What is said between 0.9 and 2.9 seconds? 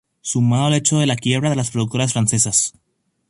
de la quiebra de las productoras francesas.